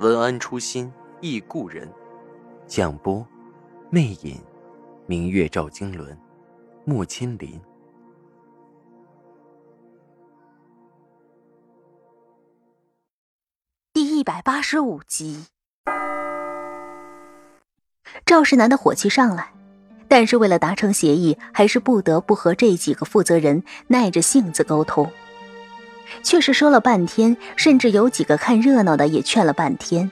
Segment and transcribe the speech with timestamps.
[0.00, 1.88] 文安初心忆故人，
[2.66, 3.24] 蒋波，
[3.90, 4.42] 魅影，
[5.06, 6.18] 明月照经纶，
[6.84, 7.60] 木千林。
[13.92, 15.46] 第一百八十五集，
[18.26, 19.54] 赵世南的火气上来，
[20.08, 25.08] 但是为了达成协议，还是不得不和这几个负责人耐着性子沟通。
[26.22, 30.10] 却是说了半天，甚至有几个看热闹的也劝了半天，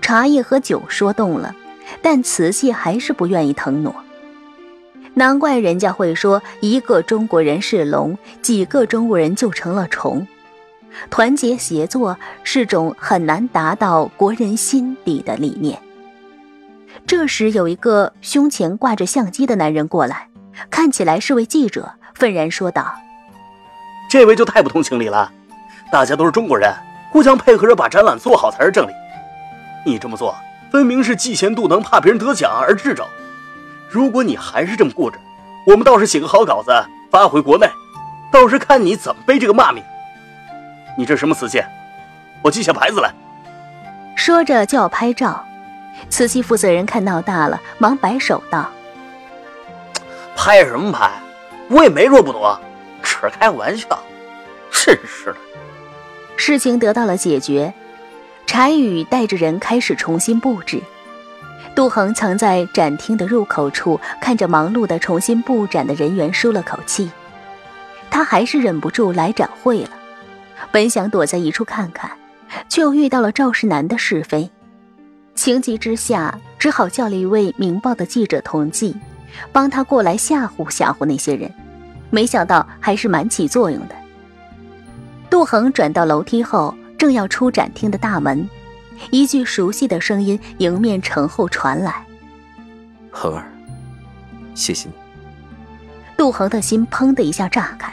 [0.00, 1.54] 茶叶和酒说动了，
[2.00, 3.94] 但瓷器还是不愿意腾挪。
[5.14, 10.26] 难怪人家会说，一个中国人是龙，几个中国人就成了虫。
[11.10, 15.78] 团结协作是种很难达到国人心底的理念。
[17.06, 20.28] 这时，有一个胸前挂着相机的男人过来，
[20.70, 22.94] 看起来是位记者，愤然说道。
[24.08, 25.30] 这位就太不通情理了，
[25.90, 26.72] 大家都是中国人，
[27.10, 28.92] 互相配合着把展览做好才是正理。
[29.84, 30.36] 你这么做，
[30.70, 33.04] 分明是嫉贤妒能，怕别人得奖而掣肘。
[33.88, 35.18] 如果你还是这么固执，
[35.66, 36.72] 我们倒是写个好稿子
[37.10, 37.68] 发回国内，
[38.30, 39.82] 到时看你怎么背这个骂名。
[40.96, 41.62] 你这什么瓷器？
[42.42, 43.10] 我记下牌子来。
[44.14, 45.42] 说着就要拍照，
[46.10, 48.68] 瓷器负责人看闹大了，忙摆手道
[50.36, 51.10] ：“拍什么拍？
[51.68, 52.60] 我也没说不夺。”
[53.22, 54.02] 只是开玩笑，
[54.72, 55.36] 真是的。
[56.36, 57.72] 事情得到了解决，
[58.46, 60.82] 柴宇带着人开始重新布置。
[61.76, 67.08] 杜恒藏在展厅的入口处，看着忙碌的重新布展的人员，舒了口气。
[68.10, 69.90] 他还是忍不住来展会了。
[70.72, 72.10] 本想躲在一处看看，
[72.68, 74.50] 却又遇到了赵世南的是非，
[75.36, 78.96] 情急之下，只好叫了一位《明报》的记者同济，
[79.52, 81.52] 帮他过来吓唬吓唬那些人。
[82.12, 83.94] 没想到还是蛮起作用的。
[85.30, 88.46] 杜恒转到楼梯后，正要出展厅的大门，
[89.10, 92.04] 一句熟悉的声音迎面承后传来
[93.10, 93.50] ：“恒儿，
[94.54, 94.94] 谢谢你。”
[96.18, 97.90] 杜恒的心砰的一下炸开，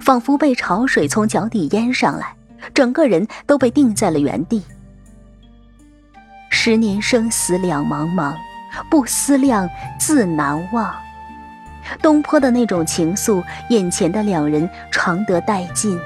[0.00, 2.34] 仿佛被潮水从脚底淹上来，
[2.72, 4.62] 整个人都被定在了原地。
[6.48, 8.34] 十年生死两茫茫，
[8.90, 9.68] 不思量，
[9.98, 10.92] 自难忘。
[12.02, 15.98] 东坡的那种情愫，眼前的两人常得殆尽。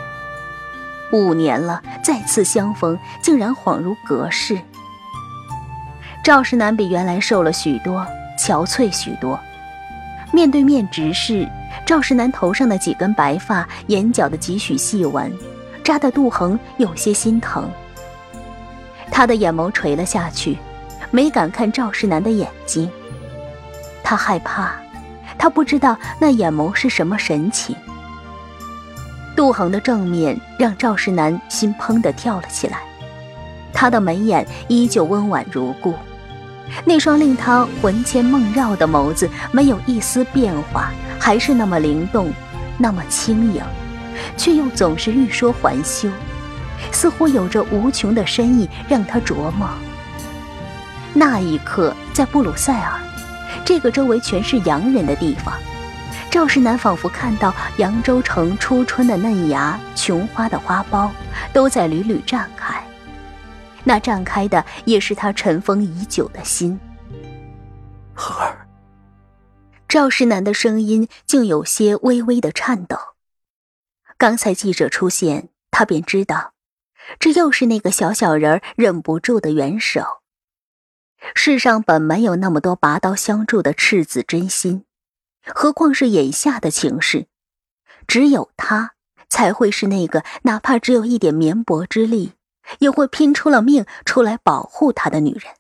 [1.12, 4.58] 五年了，再次相逢，竟然恍如隔世。
[6.24, 8.04] 赵世南比原来瘦了许多，
[8.38, 9.38] 憔悴许多。
[10.32, 11.48] 面对面直视，
[11.86, 15.32] 赵世南头上的几根白发，眼角的几许细纹，
[15.84, 17.70] 扎得杜恒有些心疼。
[19.12, 20.58] 他的眼眸垂了下去，
[21.12, 22.90] 没敢看赵世南的眼睛，
[24.02, 24.74] 他害怕。
[25.38, 27.74] 他不知道那眼眸是什么神情。
[29.36, 32.78] 杜恒的正面让赵世南心砰的跳了起来，
[33.72, 35.94] 他的眉眼依旧温婉如故，
[36.84, 42.32] 那双令他魂牵梦绕的眸子没有一丝变化，还是那么灵动，
[42.78, 43.60] 那么轻盈，
[44.36, 46.08] 却又总是欲说还休，
[46.92, 49.68] 似乎有着无穷的深意让他琢磨。
[51.12, 53.00] 那一刻，在布鲁塞尔。
[53.64, 55.54] 这个周围全是洋人的地方，
[56.30, 61.10] 赵世南仿佛看到扬州城初春的嫩芽、琼花的花苞，
[61.52, 62.82] 都在屡屡绽开。
[63.84, 66.80] 那绽开的也是他尘封已久的心。
[68.14, 68.66] 恒儿，
[69.88, 72.96] 赵世南的声音竟有些微微的颤抖。
[74.16, 76.52] 刚才记者出现，他便知道，
[77.18, 80.22] 这又是那个小小人忍不住的援手。
[81.34, 84.84] 世上本没有那么多拔刀相助的赤子真心，
[85.46, 87.26] 何况是眼下的情势，
[88.06, 88.94] 只有他
[89.28, 92.34] 才会是那个哪怕只有一点绵薄之力，
[92.80, 95.54] 也会拼出了命出来保护他的女人。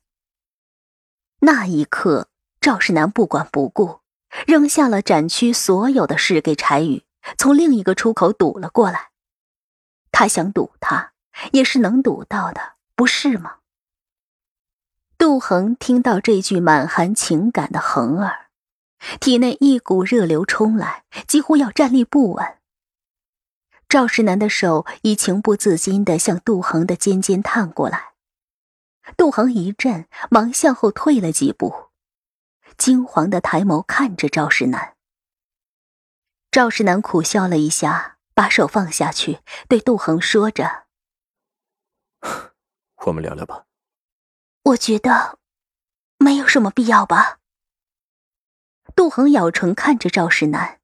[1.40, 2.28] 那一刻，
[2.60, 4.00] 赵世南不管不顾，
[4.46, 7.04] 扔下了展区所有的事给柴宇，
[7.36, 9.10] 从另一个出口堵了过来。
[10.12, 11.12] 他想堵他，
[11.52, 13.56] 也是能堵到的，不是吗？
[15.24, 18.48] 杜恒听到这句满含情感的“恒儿”，
[19.18, 22.58] 体内一股热流冲来，几乎要站立不稳。
[23.88, 28.12] 赵世南的手已情不自禁地向杜恒的肩尖探过来，
[29.16, 31.74] 杜恒一震，忙向后退了几步，
[32.76, 34.94] 惊惶的抬眸看着赵世南。
[36.50, 39.38] 赵世南苦笑了一下，把手放下去，
[39.70, 40.84] 对杜恒说着
[43.06, 43.64] ：“我们聊聊吧。”
[44.64, 45.38] 我觉得
[46.16, 47.38] 没有什么必要吧。
[48.96, 50.80] 杜恒咬唇看着赵世南，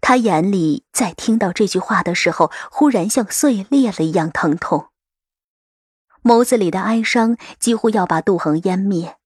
[0.00, 4.90] 他眼里在听到这句话的时候，忽然像碎裂了一样疼痛，
[6.22, 9.16] 眸子里的哀伤几乎要把杜恒湮灭。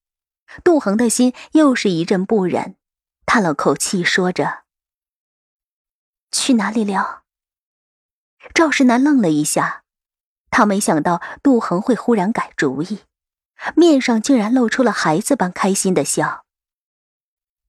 [0.63, 2.77] 杜恒的心又是一阵不忍，
[3.25, 4.65] 叹了口气，说着。
[6.31, 7.23] 去哪里聊？
[8.53, 9.85] 赵世南愣了一下，
[10.51, 13.01] 他没想到杜恒会忽然改主意，
[13.77, 16.45] 面上竟然露出了孩子般开心的笑。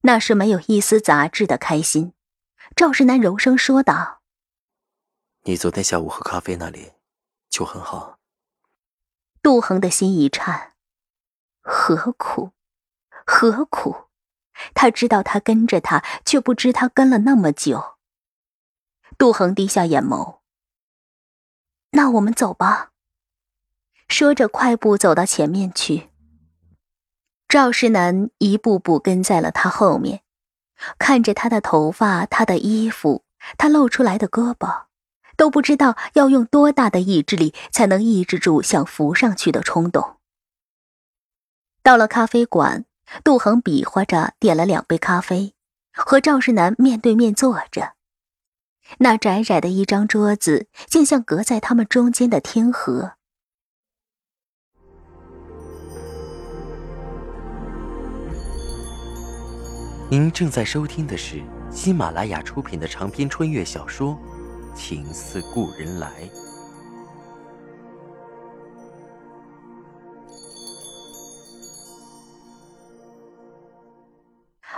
[0.02, 2.12] 那是没有一丝杂质的开心。
[2.76, 4.22] 赵世南柔声说道
[5.44, 6.92] ：“你昨天下午喝咖啡那里
[7.48, 8.18] 就很好。”
[9.42, 10.72] 杜恒的心一颤，
[11.60, 12.52] 何苦？
[13.26, 14.08] 何苦？
[14.72, 17.96] 他知道他跟着他，却不知他跟了那么久。
[19.18, 20.38] 杜恒低下眼眸。
[21.90, 22.93] 那我们走吧。
[24.16, 26.08] 说着，快步走到前面去。
[27.48, 30.22] 赵世南一步步跟在了他后面，
[31.00, 33.24] 看着他的头发、他的衣服、
[33.58, 34.84] 他露出来的胳膊，
[35.36, 40.18] 都不知道要用多大的意志力才能抑制住想扶上去的冲动。
[41.82, 42.84] 到了咖啡馆，
[43.24, 45.56] 杜恒比划着点了两杯咖啡，
[45.92, 47.94] 和赵世南面对面坐着。
[48.98, 53.14] 那窄窄的一张桌子，竟像隔在他们中间的天河。
[60.14, 64.16] 您正在收听的是喜马拉雅出品的长篇穿越小说
[64.72, 66.08] 《情似故人来》。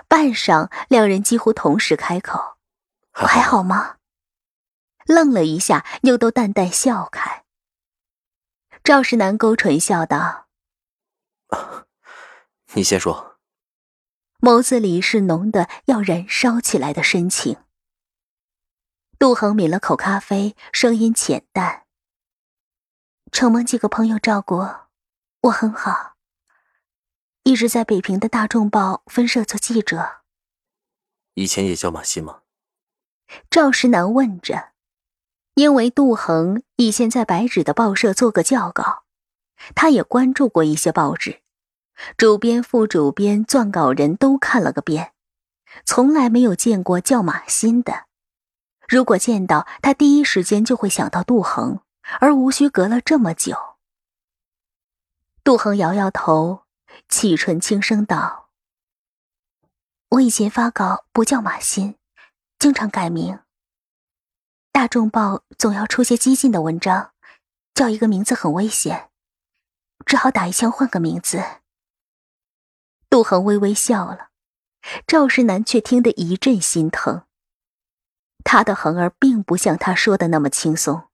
[0.08, 2.56] 半晌，两人几乎同时开口。
[3.12, 3.96] 还好吗？
[5.04, 7.44] 愣了一下，又都淡淡笑开。
[8.82, 10.46] 赵世南勾唇笑道
[12.72, 13.34] ：“你先说。”
[14.40, 17.56] 眸子里是浓的要燃烧起来的深情。
[19.18, 21.86] 杜恒抿了口咖啡，声音浅淡
[23.32, 24.66] ：“承蒙几个朋友照顾，
[25.40, 26.16] 我很好，
[27.44, 30.22] 一直在北平的大众报分社做记者。
[31.34, 32.42] 以前也叫马西吗？”
[33.50, 34.72] 赵石南问着，
[35.54, 39.04] 因为杜恒以前在白纸的报社做过校稿，
[39.74, 41.42] 他也关注过一些报纸，
[42.16, 45.12] 主编、副主编、撰稿人都看了个遍，
[45.84, 48.06] 从来没有见过叫马欣的。
[48.88, 51.80] 如果见到他，第一时间就会想到杜恒，
[52.20, 53.56] 而无需隔了这么久。
[55.42, 56.64] 杜恒摇摇头，
[57.08, 58.50] 启唇轻声道
[60.10, 61.96] ：“我以前发稿不叫马欣。”
[62.58, 63.40] 经常改名。
[64.72, 67.12] 大众报总要出些激进的文章，
[67.74, 69.10] 叫一个名字很危险，
[70.06, 71.42] 只好打一枪换个名字。
[73.16, 74.28] 杜恒微微笑了，
[75.06, 77.22] 赵世南却听得一阵心疼。
[78.44, 81.04] 他的恒儿并不像他说的那么轻松，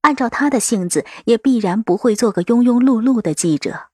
[0.00, 3.90] 按照他的性子，也必然不会做个庸庸碌碌的记者，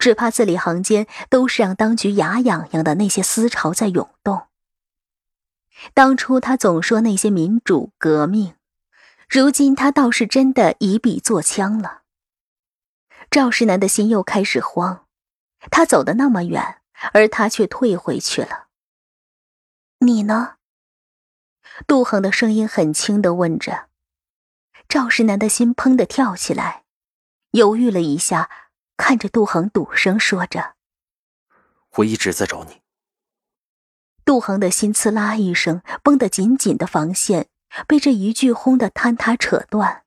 [0.00, 4.48] 只怕字里行间都是让当局牙痒痒的那些思潮在涌动。
[5.94, 8.56] 当初他总说那些民主革命，
[9.28, 12.00] 如今他倒是真的以笔作枪了。
[13.30, 15.03] 赵世南的心又开始慌，
[15.70, 18.68] 他走的那么远，而他却退回去了。
[19.98, 20.56] 你呢？
[21.86, 23.88] 杜恒的声音很轻的问着。
[24.88, 26.84] 赵世南的心砰的跳起来，
[27.52, 28.50] 犹豫了一下，
[28.96, 30.74] 看着杜恒，赌声说着
[31.96, 32.82] ：“我一直在找你。”
[34.24, 37.48] 杜恒的心刺啦一声，绷得紧紧的防线
[37.88, 40.04] 被这一句轰得坍塌扯断。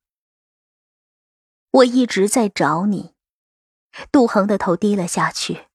[1.71, 3.16] 我一直在找你。
[4.11, 5.65] 杜恒的头低了下去。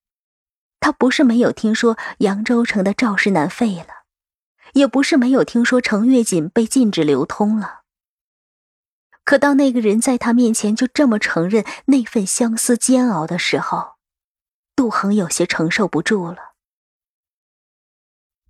[0.79, 4.03] 他不是没有听说扬州城的赵世南废了，
[4.73, 7.83] 也不是没有听说程月锦被禁止流通了。
[9.23, 13.93] 可当那个人在他面前就这么承认那份相思煎熬的时候，
[14.75, 16.53] 杜恒有些承受不住了。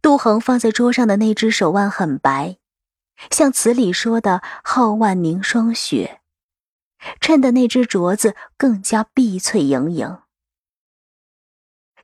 [0.02, 2.58] 杜恒放在桌上的那只手腕很白，
[3.30, 6.22] 像词里说的“皓腕凝霜雪”，
[7.20, 10.20] 衬得那只镯子更加碧翠盈盈。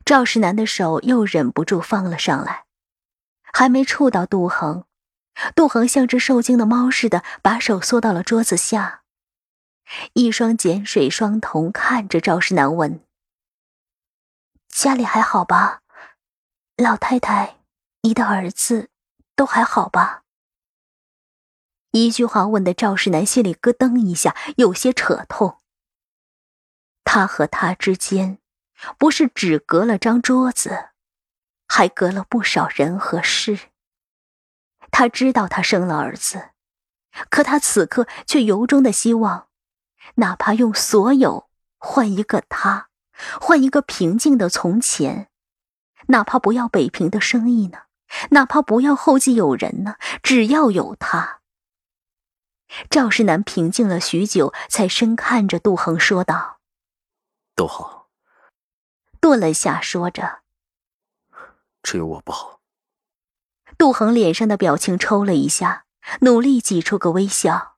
[0.06, 2.66] 赵世南的手又忍不住放了上来，
[3.54, 4.86] 还没触到杜恒，
[5.56, 9.04] 杜恒像只受惊的猫似的把手缩到了桌子下，
[10.14, 13.04] 一双碱水双瞳看着赵世南问
[14.70, 15.82] ：“家里还好吧？
[16.78, 17.58] 老太太，
[18.02, 18.90] 你的儿子
[19.36, 20.24] 都还好吧？”
[21.92, 25.58] 一句话问的赵世南心里咯噔一下，有些扯痛。
[27.04, 28.38] 他和他之间，
[28.98, 30.90] 不是只隔了张桌子，
[31.68, 33.60] 还隔了不少人和事。
[34.92, 36.52] 他知道他生了儿子，
[37.30, 39.48] 可他此刻却由衷的希望，
[40.16, 42.90] 哪怕用所有换一个他，
[43.42, 45.30] 换一个平静的从前，
[46.08, 47.80] 哪怕不要北平的生意呢，
[48.30, 51.39] 哪怕不要后继有人呢，只要有他。
[52.90, 56.60] 赵世南平静了许久，才深看着杜恒说道。
[57.56, 58.10] 都好。
[59.20, 60.44] 顿了下，说着
[61.84, 62.62] ：“只有我不好。”
[63.78, 65.86] 杜恒脸上的表情抽了一下，
[66.22, 67.78] 努力挤出个微笑。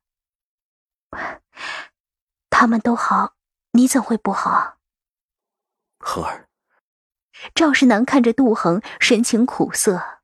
[2.49, 3.35] 他们都好，
[3.71, 4.77] 你怎会不好？
[5.99, 6.47] 恒儿，
[7.55, 10.19] 赵世南看着杜恒，神情苦涩。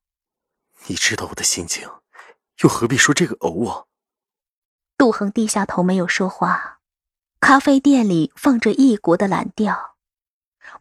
[0.86, 1.90] 你知道我的心情，
[2.62, 3.86] 又何必说这个“偶”啊？
[4.98, 6.80] 杜恒低下头，没有说话。
[7.40, 9.96] 咖啡店里放着异国的蓝调，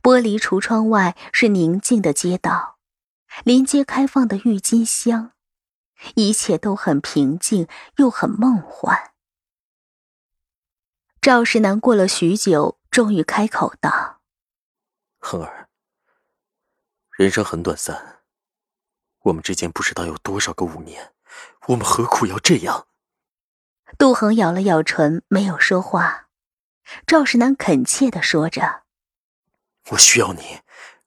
[0.03, 2.79] 玻璃橱窗外是宁静的街道，
[3.45, 5.33] 临街开放的郁金香，
[6.15, 9.13] 一切都很平静又很梦幻。
[11.21, 14.23] 赵世南过了许久，终于开口道
[15.21, 15.69] ：“恒儿，
[17.19, 18.23] 人生很短暂，
[19.25, 21.13] 我们之间不知道有多少个五年，
[21.67, 22.87] 我们何苦要这样？”
[23.99, 26.27] 杜恒咬了咬唇，没有说话。
[27.07, 28.83] 赵世南恳切的说着
[29.91, 30.61] ：“我需要你，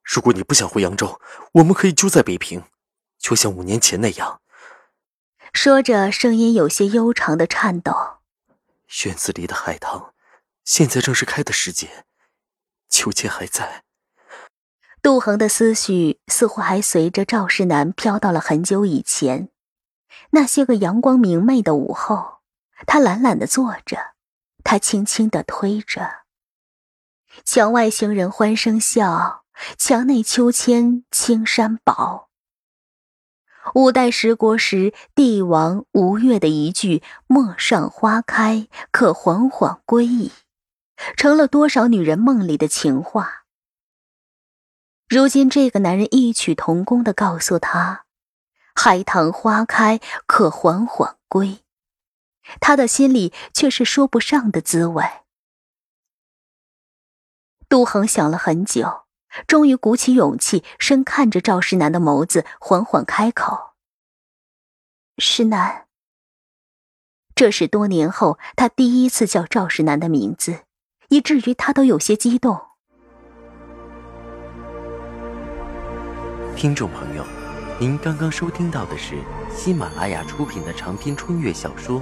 [0.03, 1.21] 如果你不想回扬州，
[1.53, 2.63] 我们可以就在北平，
[3.17, 4.41] 就像五年前那样。”
[5.53, 7.93] 说着，声音有些悠长的颤抖。
[9.05, 10.13] 院子里的海棠，
[10.63, 12.05] 现在正是开的时节，
[12.89, 13.83] 秋千还在。
[15.01, 19.49] 杜恒的思绪似乎还随着赵世南飘到了很久以前，
[20.31, 22.38] 那些个阳光明媚的午后，
[22.85, 24.15] 他懒懒的坐着。
[24.61, 26.25] 他轻轻地推着，
[27.45, 29.45] 墙外行人欢声笑，
[29.77, 32.29] 墙内秋千青山薄。
[33.73, 40.31] 五代十国时帝王吴越的一句“陌上花开，可缓缓归矣”，
[41.15, 43.45] 成了多少女人梦里的情话。
[45.07, 48.05] 如今这个男人异曲同工的告诉她
[48.75, 51.63] ：“海棠花开，可缓缓归。”
[52.59, 55.03] 他的心里却是说不上的滋味。
[57.67, 59.03] 杜恒想了很久，
[59.45, 63.73] 终于鼓起勇气，深看着赵世南的眸子，缓缓开口
[65.19, 65.85] ：“世南。”
[67.35, 70.61] 这是多年后他第一次叫赵世南的名字，
[71.09, 72.59] 以至于他都有些激动。
[76.55, 77.23] 听众朋友，
[77.79, 79.15] 您刚刚收听到的是
[79.49, 82.01] 喜马拉雅出品的长篇穿越小说。